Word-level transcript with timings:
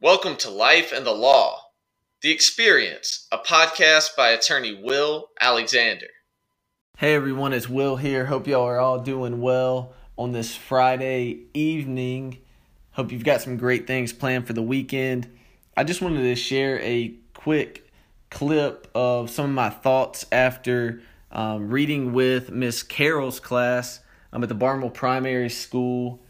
Welcome 0.00 0.36
to 0.38 0.50
Life 0.50 0.92
and 0.92 1.06
the 1.06 1.12
Law, 1.12 1.70
The 2.20 2.32
Experience, 2.32 3.28
a 3.30 3.38
podcast 3.38 4.16
by 4.16 4.30
attorney 4.30 4.74
Wil 4.82 5.30
Alexander. 5.40 6.08
Hey 6.98 7.14
everyone, 7.14 7.52
it's 7.52 7.68
Wil 7.68 7.96
here. 7.96 8.26
Hope 8.26 8.48
y'all 8.48 8.66
are 8.66 8.80
all 8.80 8.98
doing 8.98 9.40
well 9.40 9.94
on 10.18 10.32
this 10.32 10.54
Friday 10.56 11.44
evening. 11.54 12.38
Hope 12.90 13.12
you've 13.12 13.24
got 13.24 13.40
some 13.40 13.56
great 13.56 13.86
things 13.86 14.12
planned 14.12 14.48
for 14.48 14.52
the 14.52 14.62
weekend. 14.62 15.30
I 15.76 15.84
just 15.84 16.02
wanted 16.02 16.22
to 16.22 16.34
share 16.34 16.80
a 16.80 17.14
quick 17.32 17.88
clip 18.30 18.90
of 18.96 19.30
some 19.30 19.46
of 19.46 19.52
my 19.52 19.70
thoughts 19.70 20.26
after 20.32 21.02
um, 21.30 21.70
reading 21.70 22.12
with 22.12 22.50
Miss 22.50 22.82
Carroll's 22.82 23.38
class. 23.38 24.00
I'm 24.32 24.42
at 24.42 24.48
the 24.48 24.56
Barnwell 24.56 24.90
Primary 24.90 25.48
School 25.50 26.20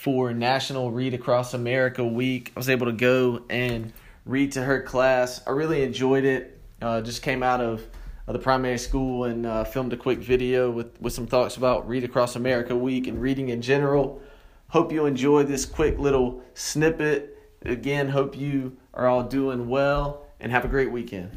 for 0.00 0.32
National 0.32 0.90
Read 0.90 1.12
Across 1.12 1.52
America 1.52 2.02
Week. 2.02 2.52
I 2.56 2.58
was 2.58 2.70
able 2.70 2.86
to 2.86 2.92
go 2.92 3.42
and 3.50 3.92
read 4.24 4.52
to 4.52 4.62
her 4.62 4.80
class. 4.80 5.42
I 5.46 5.50
really 5.50 5.82
enjoyed 5.82 6.24
it. 6.24 6.58
Uh, 6.80 7.02
just 7.02 7.20
came 7.20 7.42
out 7.42 7.60
of, 7.60 7.86
of 8.26 8.32
the 8.32 8.38
primary 8.38 8.78
school 8.78 9.24
and 9.24 9.44
uh, 9.44 9.64
filmed 9.64 9.92
a 9.92 9.98
quick 9.98 10.20
video 10.20 10.70
with, 10.70 10.98
with 11.02 11.12
some 11.12 11.26
thoughts 11.26 11.58
about 11.58 11.86
Read 11.86 12.02
Across 12.02 12.36
America 12.36 12.74
Week 12.74 13.08
and 13.08 13.20
reading 13.20 13.50
in 13.50 13.60
general. 13.60 14.22
Hope 14.68 14.90
you 14.90 15.04
enjoyed 15.04 15.48
this 15.48 15.66
quick 15.66 15.98
little 15.98 16.42
snippet. 16.54 17.36
Again, 17.66 18.08
hope 18.08 18.34
you 18.34 18.78
are 18.94 19.06
all 19.06 19.24
doing 19.24 19.68
well 19.68 20.24
and 20.40 20.50
have 20.50 20.64
a 20.64 20.68
great 20.68 20.90
weekend. 20.90 21.30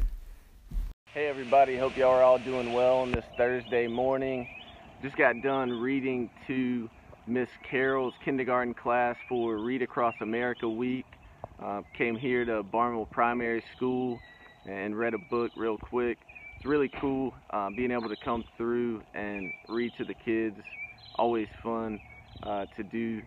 Hey 1.12 1.26
everybody, 1.26 1.76
hope 1.76 1.98
y'all 1.98 2.14
are 2.14 2.22
all 2.22 2.38
doing 2.38 2.72
well 2.72 2.96
on 3.00 3.12
this 3.12 3.26
Thursday 3.36 3.86
morning. 3.88 4.48
Just 5.02 5.18
got 5.18 5.34
done 5.42 5.70
reading 5.70 6.30
to 6.46 6.88
Miss 7.26 7.48
Carroll's 7.70 8.12
kindergarten 8.22 8.74
class 8.74 9.16
for 9.30 9.56
Read 9.56 9.80
Across 9.80 10.16
America 10.20 10.68
Week. 10.68 11.06
Uh, 11.62 11.80
came 11.96 12.16
here 12.16 12.44
to 12.44 12.62
Barnwell 12.62 13.06
Primary 13.06 13.64
School 13.74 14.20
and 14.66 14.94
read 14.94 15.14
a 15.14 15.18
book 15.18 15.50
real 15.56 15.78
quick. 15.78 16.18
It's 16.56 16.66
really 16.66 16.90
cool 17.00 17.32
uh, 17.48 17.70
being 17.74 17.92
able 17.92 18.10
to 18.10 18.16
come 18.16 18.44
through 18.58 19.02
and 19.14 19.50
read 19.70 19.92
to 19.96 20.04
the 20.04 20.12
kids. 20.12 20.56
Always 21.14 21.48
fun 21.62 21.98
uh, 22.42 22.66
to 22.76 22.82
do 22.82 23.22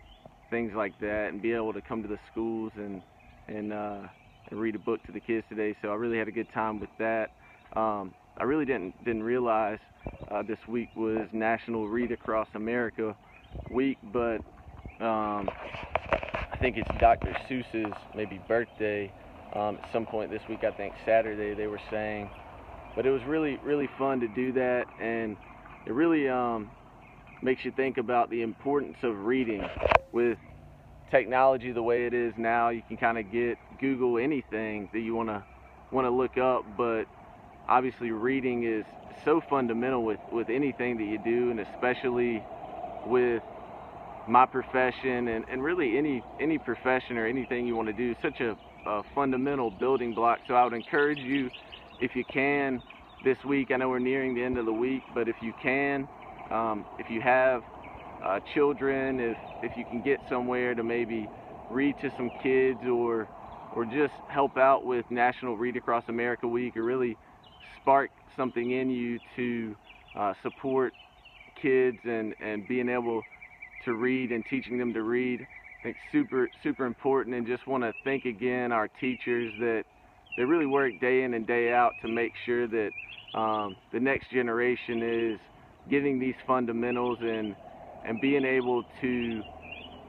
things 0.48 0.72
like 0.76 0.96
that 1.00 1.30
and 1.30 1.42
be 1.42 1.52
able 1.52 1.72
to 1.72 1.80
come 1.80 2.00
to 2.02 2.08
the 2.08 2.18
schools 2.30 2.70
and 2.76 3.02
and, 3.48 3.72
uh, 3.72 4.02
and 4.50 4.60
read 4.60 4.76
a 4.76 4.78
book 4.78 5.02
to 5.06 5.12
the 5.12 5.20
kids 5.20 5.44
today. 5.48 5.74
So 5.82 5.88
I 5.88 5.94
really 5.94 6.18
had 6.18 6.28
a 6.28 6.32
good 6.32 6.52
time 6.52 6.78
with 6.78 6.90
that. 6.98 7.30
Um, 7.74 8.14
I 8.36 8.44
really 8.44 8.64
didn't 8.64 8.96
didn't 9.04 9.24
realize 9.24 9.80
uh, 10.30 10.42
this 10.42 10.58
week 10.68 10.90
was 10.94 11.26
National 11.32 11.88
Read 11.88 12.12
Across 12.12 12.48
America 12.54 13.16
week, 13.70 13.98
but 14.12 14.38
um, 15.00 15.48
I 16.52 16.56
think 16.60 16.76
it's 16.76 16.88
Dr. 17.00 17.34
Seuss's 17.48 17.94
maybe 18.14 18.40
birthday 18.48 19.12
um, 19.54 19.78
at 19.82 19.92
some 19.92 20.06
point 20.06 20.30
this 20.30 20.42
week. 20.48 20.64
I 20.64 20.70
think 20.72 20.94
Saturday 21.04 21.54
they 21.54 21.66
were 21.66 21.80
saying, 21.90 22.28
but 22.96 23.06
it 23.06 23.10
was 23.10 23.22
really 23.24 23.58
really 23.64 23.88
fun 23.98 24.20
to 24.20 24.28
do 24.28 24.52
that, 24.52 24.86
and 25.00 25.36
it 25.86 25.92
really 25.92 26.28
um, 26.28 26.70
makes 27.42 27.64
you 27.64 27.70
think 27.70 27.98
about 27.98 28.30
the 28.30 28.42
importance 28.42 28.96
of 29.02 29.24
reading 29.24 29.68
with 30.12 30.38
technology 31.10 31.72
the 31.72 31.82
way 31.82 32.06
it 32.06 32.14
is 32.14 32.34
now. 32.36 32.68
You 32.70 32.82
can 32.82 32.96
kind 32.96 33.18
of 33.18 33.30
get 33.30 33.58
Google 33.80 34.18
anything 34.18 34.88
that 34.92 35.00
you 35.00 35.14
want 35.14 35.28
to 35.28 35.44
want 35.92 36.06
to 36.06 36.10
look 36.10 36.36
up, 36.36 36.64
but 36.76 37.04
obviously 37.68 38.10
reading 38.10 38.64
is 38.64 38.84
so 39.24 39.40
fundamental 39.48 40.04
with 40.04 40.20
with 40.32 40.48
anything 40.48 40.96
that 40.98 41.04
you 41.04 41.18
do, 41.18 41.50
and 41.50 41.60
especially 41.60 42.42
with 43.06 43.42
my 44.28 44.44
profession 44.46 45.28
and, 45.28 45.44
and 45.50 45.62
really 45.62 45.96
any 45.96 46.22
any 46.40 46.58
profession 46.58 47.16
or 47.16 47.26
anything 47.26 47.66
you 47.66 47.74
want 47.74 47.88
to 47.88 47.94
do 47.94 48.14
such 48.22 48.40
a, 48.40 48.56
a, 48.88 49.02
fundamental 49.14 49.70
building 49.70 50.14
block. 50.14 50.38
So 50.46 50.54
i 50.54 50.64
would 50.64 50.74
encourage 50.74 51.18
you 51.18 51.50
if 52.00 52.14
you 52.14 52.24
can 52.32 52.82
this 53.24 53.38
week 53.48 53.70
i 53.70 53.76
know 53.76 53.88
we're 53.88 53.98
nearing 53.98 54.34
the 54.34 54.42
end 54.42 54.58
of 54.58 54.66
the 54.66 54.72
week 54.72 55.02
but 55.14 55.28
if 55.28 55.36
you 55.42 55.52
can 55.62 56.06
um, 56.50 56.84
if 56.98 57.10
you 57.10 57.20
have 57.20 57.62
uh, 58.24 58.38
children 58.54 59.18
if 59.18 59.36
if 59.62 59.76
you 59.76 59.84
can 59.84 60.02
get 60.02 60.20
somewhere 60.28 60.74
to 60.74 60.82
maybe 60.82 61.28
read 61.70 61.94
to 62.00 62.10
some 62.16 62.30
kids 62.42 62.80
or 62.90 63.28
or 63.74 63.84
just 63.84 64.12
help 64.28 64.56
out 64.56 64.84
with 64.84 65.04
national 65.10 65.56
read 65.56 65.76
across 65.76 66.04
america 66.08 66.46
week 66.46 66.76
or 66.76 66.82
really 66.82 67.16
spark 67.80 68.10
something 68.36 68.72
in 68.72 68.90
you 68.90 69.18
to 69.36 69.74
uh, 70.18 70.32
support 70.42 70.92
kids 71.62 71.98
and, 72.04 72.34
and 72.40 72.66
being 72.68 72.88
able 72.88 73.22
to 73.84 73.92
read 73.94 74.32
and 74.32 74.44
teaching 74.50 74.78
them 74.78 74.92
to 74.94 75.02
read. 75.02 75.46
I 75.80 75.82
think 75.82 75.96
super 76.10 76.48
super 76.62 76.86
important 76.86 77.36
and 77.36 77.46
just 77.46 77.66
want 77.66 77.84
to 77.84 77.94
thank 78.04 78.24
again 78.24 78.72
our 78.72 78.88
teachers 79.00 79.52
that 79.60 79.84
they 80.36 80.44
really 80.44 80.66
work 80.66 81.00
day 81.00 81.22
in 81.22 81.34
and 81.34 81.46
day 81.46 81.72
out 81.72 81.94
to 82.02 82.08
make 82.08 82.32
sure 82.44 82.66
that 82.66 82.90
um, 83.34 83.76
the 83.92 84.00
next 84.00 84.30
generation 84.32 85.02
is 85.02 85.38
getting 85.90 86.18
these 86.18 86.34
fundamentals 86.46 87.18
and 87.20 87.54
and 88.04 88.20
being 88.20 88.44
able 88.44 88.84
to 89.00 89.42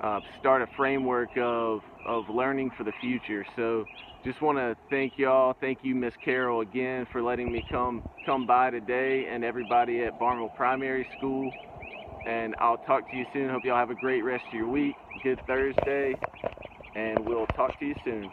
uh, 0.02 0.20
start 0.40 0.62
a 0.62 0.68
framework 0.78 1.30
of 1.38 1.82
of 2.06 2.24
learning 2.30 2.72
for 2.78 2.84
the 2.84 2.94
future. 3.02 3.46
So 3.56 3.86
just 4.24 4.42
want 4.42 4.58
to 4.58 4.76
thank 4.90 5.14
y'all. 5.18 5.56
Thank 5.60 5.80
you, 5.82 5.96
Miss 5.96 6.14
Carroll, 6.24 6.62
again 6.62 7.06
for 7.12 7.22
letting 7.22 7.52
me 7.52 7.64
come 7.72 8.04
come 8.26 8.46
by 8.46 8.70
today, 8.70 9.26
and 9.32 9.44
everybody 9.44 10.04
at 10.04 10.20
Barnwell 10.20 10.50
Primary 10.56 11.08
School. 11.18 11.52
And 12.28 12.56
I'll 12.60 12.78
talk 12.78 13.10
to 13.12 13.18
you 13.18 13.26
soon. 13.34 13.50
Hope 13.50 13.64
y'all 13.66 13.78
have 13.78 13.90
a 13.90 13.96
great 13.96 14.22
rest 14.24 14.44
of 14.48 14.54
your 14.54 14.68
week. 14.68 14.96
Good 15.24 15.40
Thursday, 15.48 16.14
and 16.96 17.26
we'll 17.26 17.48
talk 17.48 17.78
to 17.80 17.86
you 17.86 17.96
soon. 18.04 18.30